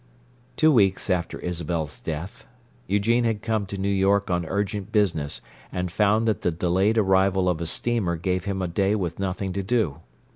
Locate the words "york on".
3.87-4.47